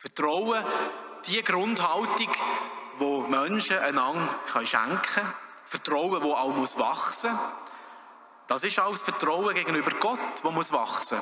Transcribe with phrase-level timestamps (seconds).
[0.00, 0.64] Vertrauen,
[1.26, 2.32] die Grundhaltung,
[2.98, 4.34] wo Menschen einander
[4.64, 5.34] schenken können.
[5.66, 7.40] Vertrauen, wo auch muss wachsen muss.
[8.46, 11.20] Das ist auch das Vertrauen gegenüber Gott, wo muss wachsen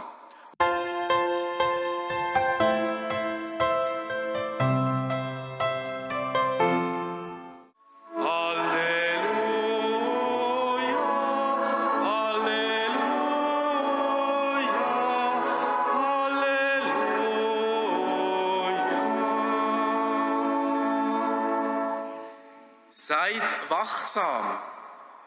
[23.00, 24.60] Seid wachsam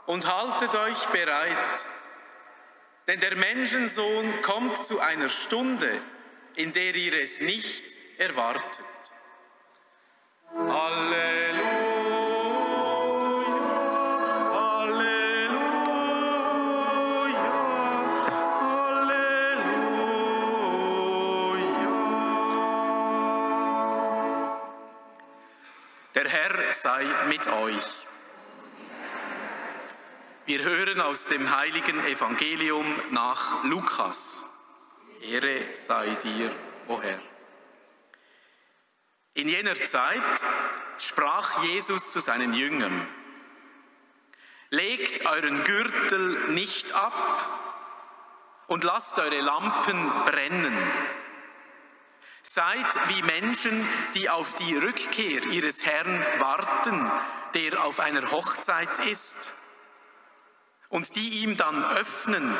[0.06, 1.86] und haltet euch bereit,
[3.08, 5.90] denn der Menschensohn kommt zu einer Stunde,
[6.56, 8.86] in der ihr es nicht erwartet.
[10.54, 11.31] Halleluja,
[26.72, 27.84] Sei mit euch.
[30.46, 34.48] Wir hören aus dem heiligen Evangelium nach Lukas.
[35.22, 36.50] Ehre sei dir,
[36.88, 37.20] o Herr.
[39.34, 40.44] In jener Zeit
[40.98, 43.08] sprach Jesus zu seinen Jüngern,
[44.70, 47.50] Legt euren Gürtel nicht ab
[48.68, 50.91] und lasst eure Lampen brennen.
[52.44, 57.12] Seid wie Menschen, die auf die Rückkehr ihres Herrn warten,
[57.54, 59.56] der auf einer Hochzeit ist
[60.90, 62.56] und die ihm dann öffnen,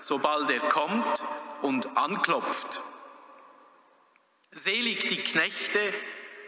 [0.00, 1.22] sobald er kommt
[1.60, 2.80] und anklopft.
[4.52, 5.92] Selig die Knechte,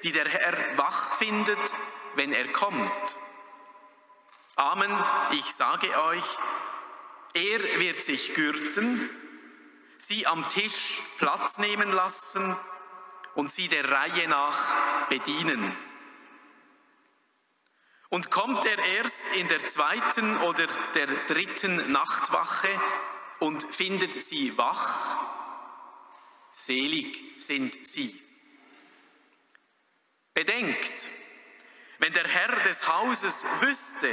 [0.02, 1.74] die der Herr wach findet,
[2.14, 3.18] wenn er kommt.
[4.56, 4.92] Amen,
[5.32, 6.24] ich sage euch,
[7.34, 9.10] er wird sich gürten,
[9.98, 12.56] sie am Tisch Platz nehmen lassen
[13.38, 15.72] und sie der Reihe nach bedienen.
[18.08, 22.68] Und kommt er erst in der zweiten oder der dritten Nachtwache
[23.38, 25.14] und findet sie wach,
[26.50, 28.12] selig sind sie.
[30.34, 31.08] Bedenkt,
[31.98, 34.10] wenn der Herr des Hauses wüsste,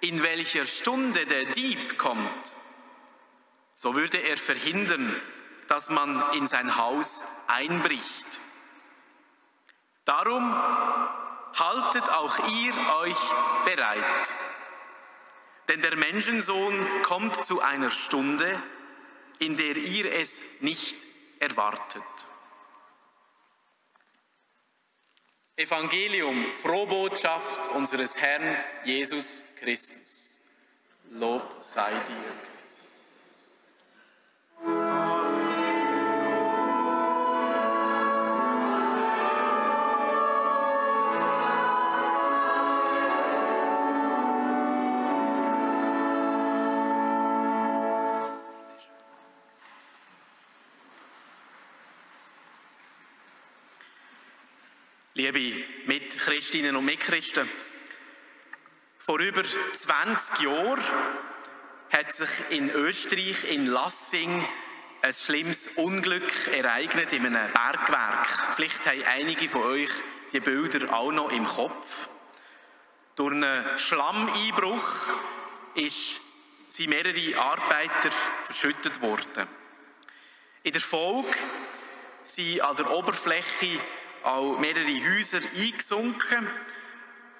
[0.00, 2.54] in welcher Stunde der Dieb kommt,
[3.74, 5.22] so würde er verhindern,
[5.68, 8.40] dass man in sein Haus einbricht.
[10.04, 10.54] Darum
[11.54, 13.18] haltet auch ihr euch
[13.64, 14.34] bereit.
[15.68, 18.60] Denn der Menschensohn kommt zu einer Stunde,
[19.38, 21.08] in der ihr es nicht
[21.40, 22.02] erwartet.
[25.56, 30.38] Evangelium, Frohbotschaft unseres Herrn Jesus Christus.
[31.10, 32.55] Lob sei dir.
[55.16, 57.48] Liebe Mitchristinnen und Mitchristen,
[58.98, 60.84] vor über 20 Jahren
[61.90, 64.46] hat sich in Österreich, in Lassing,
[65.00, 68.54] ein schlimmes Unglück ereignet in einem Bergwerk.
[68.56, 69.90] Vielleicht haben einige von euch
[70.32, 72.10] die Bilder auch noch im Kopf.
[73.14, 75.14] Durch einen Schlammeinbruch
[76.68, 78.10] sind mehrere Arbeiter
[78.42, 79.46] verschüttet worden.
[80.62, 81.32] In der Folge
[82.24, 83.80] sind an der Oberfläche
[84.26, 86.46] auch mehrere Häuser eingesunken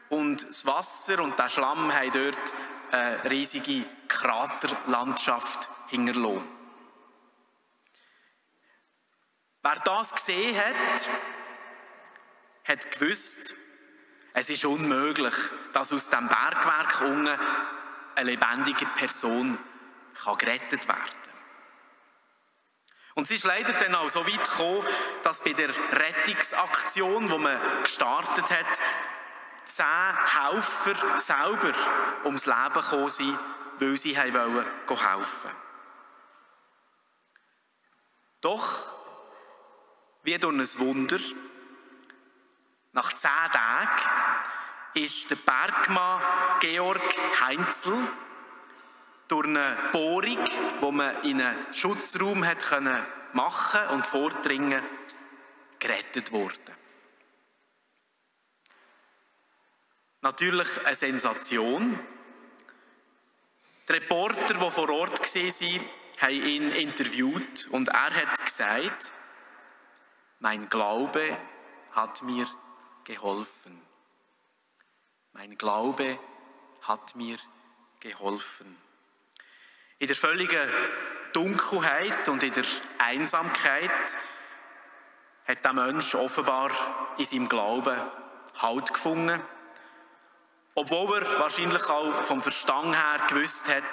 [0.09, 2.55] und das Wasser und der Schlamm haben dort
[2.93, 6.45] eine riesige Kraterlandschaft hinterlassen.
[9.63, 11.09] Wer das gesehen hat,
[12.65, 13.55] hat gewusst,
[14.33, 15.35] es ist unmöglich,
[15.73, 17.37] dass aus dem Bergwerk unten
[18.15, 19.59] eine lebendige Person
[20.39, 21.26] gerettet werden kann.
[23.17, 24.87] Und es ist leider dann auch so weit gekommen,
[25.23, 28.81] dass bei der Rettungsaktion, die man gestartet hat,
[29.65, 29.87] zehn
[30.43, 31.73] Helfer selber
[32.25, 33.39] ums Leben gekommen sind,
[33.81, 35.51] weil sie helfen.
[38.43, 38.87] Doch,
[40.23, 41.19] wie durch ein Wunder,
[42.93, 44.03] nach zehn Tagen
[44.93, 46.23] ist der Bergmann
[46.61, 47.01] Georg
[47.41, 47.97] Heinzel
[49.29, 54.83] durch eine Bohrung, die man in einen Schutzraum hat können machen und vordringen,
[55.79, 56.75] gerettet worden.
[60.23, 61.99] Natürlich eine Sensation.
[63.89, 65.81] Die Reporter, die vor Ort waren,
[66.19, 69.13] haben ihn interviewt und er hat gesagt,
[70.41, 71.37] Mein Glaube
[71.93, 72.47] hat mir
[73.05, 73.81] geholfen.
[75.33, 76.19] Mein Glaube
[76.83, 77.37] hat mir
[78.01, 78.86] geholfen.
[79.99, 80.69] In der völligen
[81.33, 82.65] Dunkelheit und in der
[82.99, 83.91] Einsamkeit
[85.47, 87.97] hat der Mensch offenbar in seinem Glauben
[88.59, 89.39] Halt gefunden,
[90.75, 93.85] obwohl er wahrscheinlich auch vom Verstand her gewusst hat,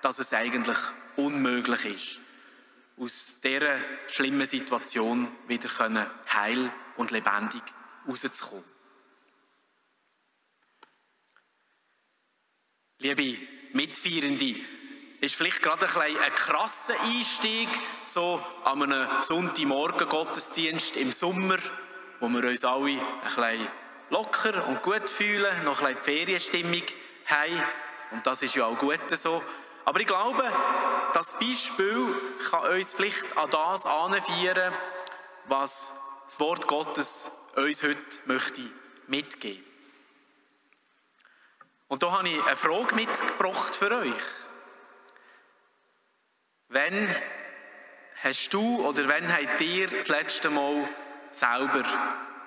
[0.00, 0.78] dass es eigentlich
[1.16, 2.20] unmöglich ist,
[2.98, 3.78] aus dieser
[4.08, 5.68] schlimmen Situation wieder
[6.32, 7.62] heil und lebendig
[8.08, 8.64] rauszukommen.
[12.98, 14.56] Liebe Mitfeierende,
[15.20, 17.68] ist vielleicht gerade ein, ein krasser Einstieg,
[18.04, 21.58] so an einem Sonntagmorgen Gottesdienst im Sommer,
[22.20, 23.68] wo wir uns alle ein bisschen
[24.10, 26.82] locker und gut fühlen, noch ein bisschen Ferienstimmung
[27.26, 27.62] haben.
[28.12, 29.42] Und das ist ja auch gut so.
[29.84, 30.44] Aber ich glaube,
[31.12, 32.14] das Beispiel
[32.50, 34.72] kann uns vielleicht an das anführen,
[35.46, 37.96] was das Wort Gottes uns heute
[38.26, 38.62] möchte
[39.06, 39.64] mitgeben.
[41.88, 44.45] Und da habe ich eine Frage mitgebracht für euch.
[46.68, 47.14] Wann
[48.22, 50.88] hast du oder wann habt ihr das letzte Mal
[51.30, 51.84] selber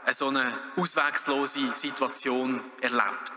[0.04, 3.31] eine so eine auswegslose Situation erlebt?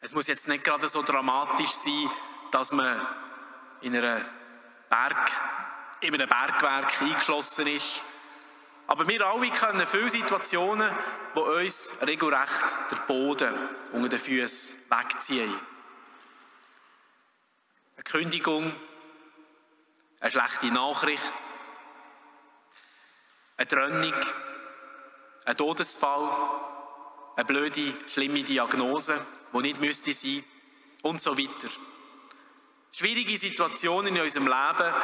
[0.00, 2.10] Es muss jetzt nicht gerade so dramatisch sein,
[2.52, 3.00] dass man
[3.80, 5.32] in, Berg,
[6.00, 8.00] in einem Bergwerk eingeschlossen ist.
[8.86, 10.90] Aber wir alle kennen viele Situationen,
[11.34, 13.54] wo uns regelrecht der Boden
[13.92, 15.71] unter den Füßen wegziehen.
[18.04, 18.74] Eine Kündigung,
[20.18, 21.44] eine schlechte Nachricht,
[23.56, 24.14] eine Trennung,
[25.44, 26.28] ein Todesfall,
[27.36, 30.42] eine blöde, schlimme Diagnose, die nicht müsste sein.
[31.02, 31.68] Und so weiter.
[32.92, 34.94] Schwierige Situationen in unserem Leben,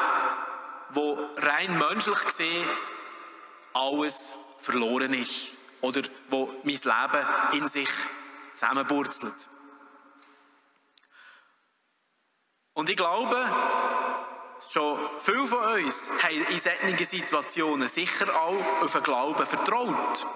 [0.91, 2.69] wo rein menschlich gesehen
[3.75, 5.49] alles verloren ist.
[5.81, 7.89] Oder wo mein Leben in sich
[8.53, 9.35] zusammenburzelt.
[12.79, 13.45] Und ich glaube,
[14.73, 20.27] schon viele von uns haben in solchen Situationen sicher auch auf den Glauben vertraut.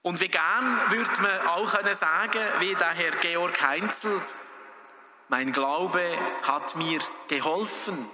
[0.00, 4.18] Und wie gern würde man auch können sagen, wie der Herr Georg Heinzel,
[5.28, 6.02] mein Glaube
[6.42, 8.08] hat mir geholfen.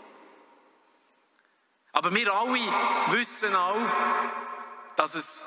[1.93, 2.59] Aber wir alle
[3.13, 3.77] wissen auch,
[4.97, 5.47] dass es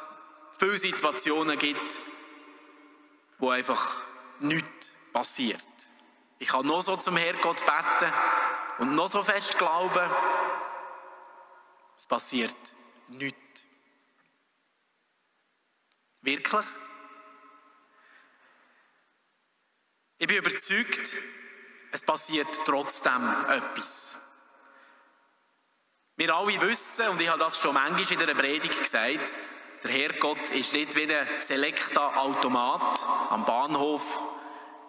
[0.57, 1.99] viele Situationen gibt,
[3.37, 3.95] wo einfach
[4.39, 5.68] nichts passiert.
[6.39, 8.13] Ich kann noch so zum Herrgott beten
[8.79, 10.09] und noch so fest glauben,
[11.97, 12.55] es passiert
[13.09, 13.37] nichts.
[16.21, 16.65] Wirklich?
[20.17, 21.13] Ich bin überzeugt,
[21.91, 24.25] es passiert trotzdem etwas.
[26.15, 29.33] Wir alle wissen, und ich habe das schon manchmal in der Predigt gesagt,
[29.83, 34.21] der Herrgott ist nicht wie ein Selecta-Automat am Bahnhof,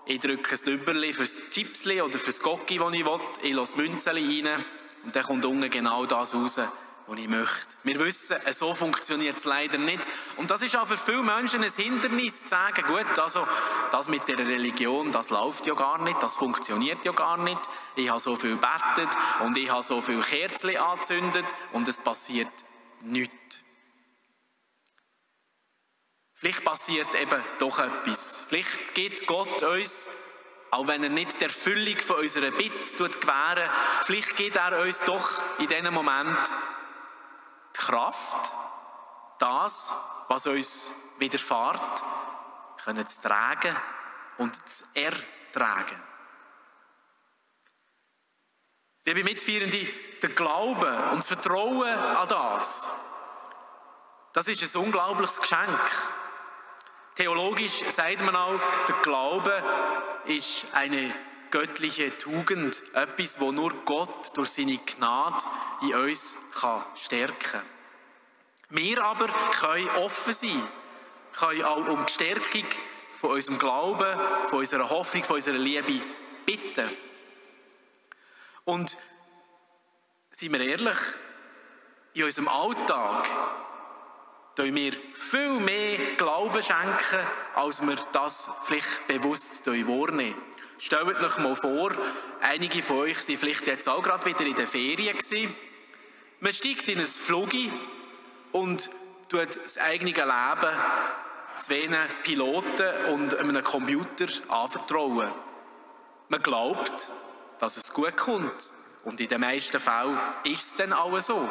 [0.06, 3.18] ich drücke ein Lüberli fürs Chipsli oder fürs Gocki, das ich will.
[3.42, 4.64] Ich lasse Münzen rein
[5.04, 6.60] und dann kommt unten genau das raus,
[7.06, 7.66] was ich möchte.
[7.82, 10.08] Wir wissen, so funktioniert es leider nicht.
[10.36, 13.46] Und das ist auch für viele Menschen ein Hindernis, zu sagen, gut, also
[13.90, 17.60] das mit der Religion, das läuft ja gar nicht, das funktioniert ja gar nicht.
[17.96, 19.10] Ich habe so viel betet
[19.44, 22.52] und ich habe so viel Kerzen angezündet und es passiert
[23.00, 23.39] nichts.
[26.40, 28.42] Vielleicht passiert eben doch etwas.
[28.48, 30.08] Vielleicht gibt Gott uns,
[30.70, 33.68] auch wenn er nicht der Erfüllung von unserer Bitte gewähren,
[34.04, 36.54] vielleicht gibt er uns doch in diesem Moment
[37.76, 38.54] die Kraft,
[39.38, 39.92] das,
[40.28, 42.04] was uns widerfährt,
[42.84, 43.76] können zu tragen
[44.38, 46.02] und zu ertragen.
[49.04, 49.86] Liebe Mitfeierende,
[50.22, 52.90] der Glaube und das Vertrauen an das,
[54.32, 56.19] das ist ein unglaubliches Geschenk.
[57.20, 58.58] Theologisch sagt man auch,
[58.88, 59.62] der Glaube
[60.24, 61.14] ist eine
[61.50, 65.44] göttliche Tugend, etwas, wo nur Gott durch seine Gnade
[65.82, 67.62] in uns kann stärken kann.
[68.70, 70.62] Wir aber können offen sein,
[71.38, 72.64] können auch um die Stärkung
[73.20, 76.00] von unserem Glauben, von unserer Hoffnung, von unserer Liebe
[76.46, 76.88] bitten.
[78.64, 78.96] Und
[80.32, 80.98] seien wir ehrlich,
[82.14, 83.28] in unserem Alltag
[84.60, 90.34] können wir viel mehr Glauben schenken, als wir das vielleicht bewusst wahrnehmen.
[90.78, 91.92] Stellt euch mal vor,
[92.42, 95.54] einige von euch sind vielleicht jetzt auch gerade wieder in den Ferien gewesen.
[96.40, 97.70] Man steigt in ein Flugzeug
[98.52, 98.90] und
[99.30, 100.76] tut das eigene Leben
[101.56, 101.88] zwei
[102.22, 105.32] Piloten und einem Computer anvertrauen.
[106.28, 107.10] Man glaubt,
[107.60, 108.72] dass es gut kommt.
[109.04, 111.48] Und in den meisten Fällen ist es dann auch so.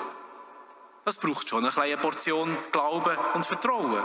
[1.10, 4.04] Das braucht schon eine kleine Portion Glauben und Vertrauen.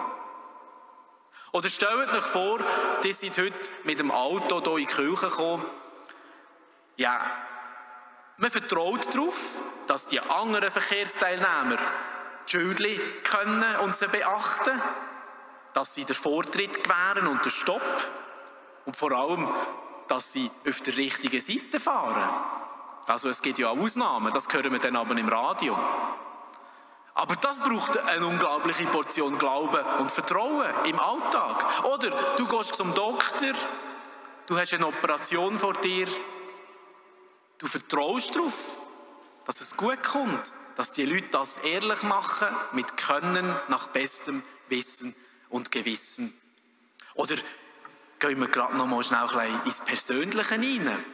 [1.52, 2.60] Oder stellt euch vor,
[3.04, 5.66] ihr seid heute mit dem Auto hier in die Kirche gekommen.
[6.96, 7.30] Ja,
[8.38, 11.76] man vertraut darauf, dass die anderen Verkehrsteilnehmer
[12.46, 14.80] die Schildchen können und sie beachten,
[15.74, 17.82] dass sie den Vortritt gewähren und den Stopp
[18.86, 19.46] und vor allem,
[20.08, 22.30] dass sie auf der richtigen Seite fahren.
[23.06, 25.78] Also es gibt ja auch Ausnahmen, das hören wir dann aber im Radio.
[27.14, 31.84] Aber das braucht eine unglaubliche Portion Glauben und Vertrauen im Alltag.
[31.84, 33.52] Oder du gehst zum Doktor,
[34.46, 36.08] du hast eine Operation vor dir,
[37.58, 38.78] du vertraust darauf,
[39.44, 45.14] dass es gut kommt, dass die Leute das ehrlich machen, mit Können, nach bestem Wissen
[45.50, 46.34] und Gewissen.
[47.14, 47.36] Oder
[48.18, 49.28] gehen wir gerade noch mal schnell
[49.64, 51.04] ins Persönliche hinein.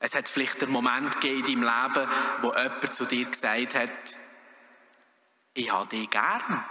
[0.00, 2.10] Es hat vielleicht einen Moment gegeben in deinem Leben,
[2.42, 4.18] wo jemand zu dir gesagt hat,
[5.54, 6.64] ich habe dich gern,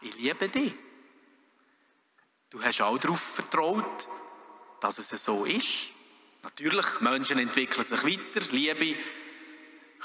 [0.00, 0.74] ich liebe dich.
[2.50, 4.08] Du hast auch darauf vertraut,
[4.80, 5.90] dass es so ist.
[6.42, 8.96] Natürlich, Menschen entwickeln sich weiter, Liebe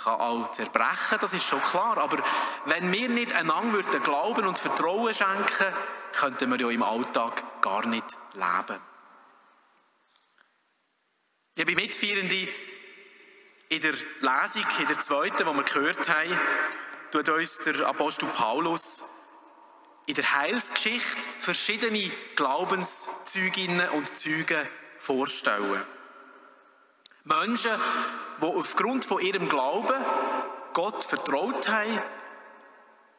[0.03, 1.97] kann auch zerbrechen, das ist schon klar.
[1.97, 2.23] Aber
[2.65, 5.73] wenn wir nicht einander Glauben und Vertrauen schenken,
[6.13, 8.81] könnten wir ja im Alltag gar nicht leben.
[11.55, 12.47] Liebe Mitfeierende,
[13.67, 16.39] in der Lesung, in der zweiten, die wir gehört haben,
[17.11, 19.03] tut uns der Apostel Paulus
[20.05, 25.83] in der Heilsgeschichte verschiedene Glaubenszeuginnen und Zeugen vorstellen.
[27.23, 27.79] Menschen,
[28.41, 30.03] die aufgrund von ihrem Glauben
[30.73, 32.01] Gott vertraut haben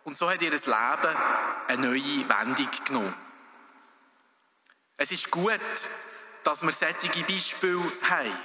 [0.04, 1.16] und so hat ihr Leben
[1.68, 3.14] eine neue Wendung genommen.
[4.97, 5.61] Es ist gut,
[6.42, 8.37] dass wir solche Beispiele haben.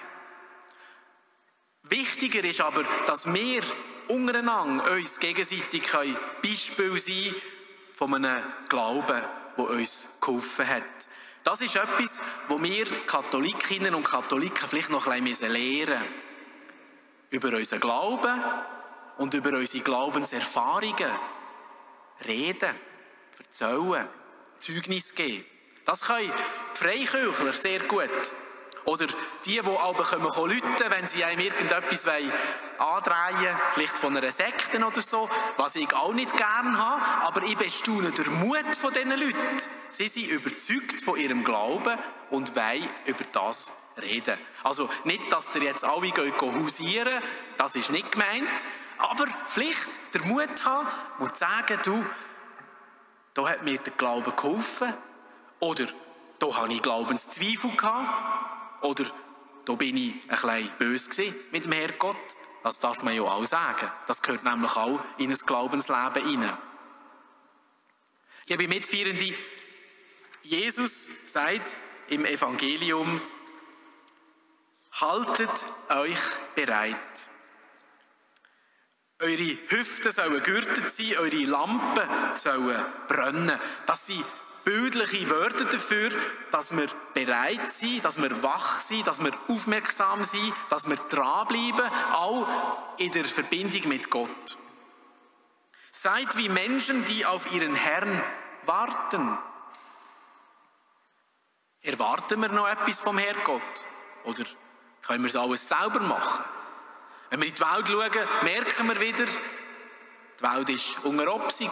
[1.84, 3.64] Wichtiger ist aber, dass wir
[4.08, 5.84] untereinander uns gegenseitig
[6.42, 7.36] Beispiel sein
[7.96, 9.22] von einem Glauben,
[9.58, 10.84] der uns geholfen hat.
[11.44, 16.26] Das ist etwas, wo wir Katholikinnen und Katholiken vielleicht noch ein bisschen lernen müssen.
[17.30, 18.42] Über unseren Glauben
[19.18, 21.12] und über unsere Glaubenserfahrungen
[22.28, 22.76] reden,
[23.38, 24.08] erzählen,
[24.60, 25.46] Zeugnis geben.
[25.86, 26.32] Das können
[26.74, 28.10] Freikirchler sehr gut.
[28.86, 29.08] Oder
[29.46, 32.32] die, die aber kommen rufen, wenn sie einem irgendetwas andrehen
[32.78, 35.28] wollen, vielleicht von einer Sekte oder so,
[35.58, 39.58] was ich auch nicht gern habe, aber ich bestaune den Mut von diesen Leuten.
[39.88, 41.98] Sie sind überzeugt von ihrem Glauben
[42.30, 44.38] und wollen über das reden.
[44.64, 47.24] Also nicht, dass sie jetzt alle gehen hausieren,
[47.58, 48.68] das ist nicht gemeint,
[49.00, 50.88] aber vielleicht den Mut haben
[51.20, 52.06] und sagen, du,
[53.34, 54.94] da hat mir der Glaube geholfen
[55.60, 55.88] oder
[56.40, 58.45] da habe ich Glaubenszweifel gehabt.
[58.82, 59.06] Oder
[59.66, 62.18] da bin ich ein bisschen böse mit dem Herrgott.
[62.64, 63.92] Das darf man ja auch sagen.
[64.08, 66.58] Das gehört nämlich auch in ein Glaubensleben hinein.
[68.48, 69.36] Liebe Mitfeierende,
[70.44, 71.76] Jesus sagt
[72.10, 73.22] im Evangelium,
[74.94, 76.20] haltet euch
[76.54, 77.30] bereit.
[79.20, 83.60] Eure Hüften sollen gürtet sein, eure Lampen sollen brennen.
[83.86, 84.26] Das sind
[84.66, 86.12] bildliche Wörter dafür,
[86.52, 91.90] dass wir bereit sind, dass wir wach sind, dass wir aufmerksam sind, dass wir dranbleiben,
[92.12, 92.48] auch
[92.98, 94.58] in der Verbindung mit Gott.
[95.92, 98.22] Seid wie Menschen, die auf ihren Herrn
[98.66, 99.38] warten.
[101.82, 103.62] Erwarten wir noch etwas vom Herrgott?
[104.26, 104.44] Oder
[105.04, 106.44] können wir es alles selber machen?
[107.30, 111.72] Wenn wir in die Welt schauen, merken wir wieder, die Welt ist unter Obsig.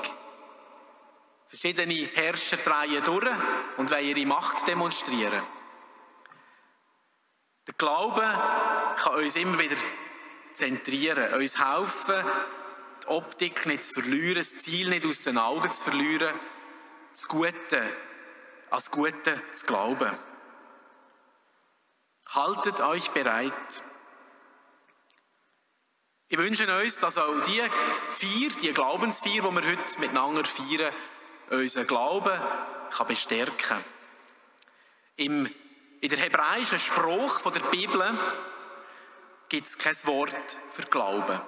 [1.54, 3.28] Verschiedene Herrscher drehen durch
[3.78, 5.44] und wollen ihre Macht demonstrieren.
[7.68, 8.22] Der Glaube
[8.98, 9.76] kann uns immer wieder
[10.54, 12.26] zentrieren, uns helfen,
[13.04, 16.34] die Optik nicht zu verlieren, das Ziel nicht aus den Augen zu verlieren,
[17.12, 17.84] das Gute,
[18.72, 20.10] als Gute zu glauben.
[22.30, 23.84] Haltet euch bereit.
[26.30, 27.62] Ich wünsche uns, dass auch die
[28.10, 30.92] vier, die Glaubensvier, die wir heute miteinander feiern,
[31.50, 32.40] unseren Glauben
[32.92, 33.84] kann bestärken
[35.16, 35.50] Im,
[36.02, 38.18] In der hebräischen Spruch der Bibel
[39.50, 41.40] gibt es kein Wort für Glauben.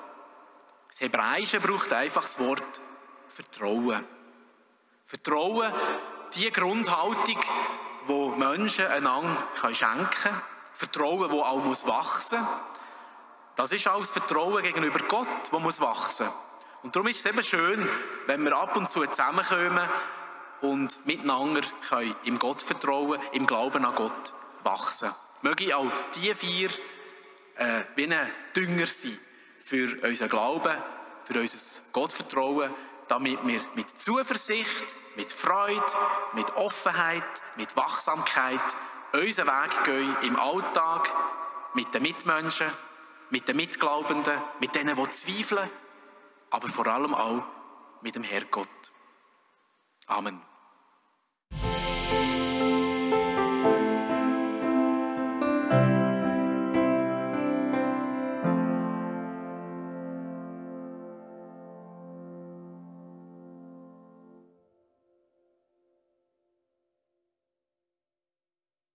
[0.90, 2.82] Das Hebräische braucht einfach das Wort
[3.30, 4.06] Vertrauen.
[5.06, 5.74] Vertrauen,
[6.36, 7.42] die Grundhaltung,
[8.08, 10.42] wo Menschen einander schenken können.
[10.74, 12.50] Vertrauen, wo auch wachsen muss.
[13.56, 16.36] Das ist auch das Vertrauen gegenüber Gott, das wachsen muss.
[16.86, 17.90] Und darum ist es eben schön,
[18.28, 19.90] wenn wir ab und zu zusammenkommen
[20.62, 25.10] und miteinander können im Gott vertrauen, im Glauben an Gott wachsen.
[25.42, 26.70] Möge auch die vier
[27.56, 29.18] äh, wie ein Dünger sein
[29.64, 30.76] für unseren Glauben,
[31.24, 32.72] für unser Gottvertrauen,
[33.08, 35.82] damit wir mit Zuversicht, mit Freude,
[36.34, 37.24] mit Offenheit,
[37.56, 38.60] mit Wachsamkeit
[39.12, 41.12] unseren Weg gehen im Alltag,
[41.74, 42.68] mit den Mitmenschen,
[43.32, 45.68] mit den Mitglaubenden, mit denen, die zweifeln,
[46.56, 47.44] aber vor allem auch
[48.02, 48.70] mit dem Herrgott.
[50.08, 50.42] Amen.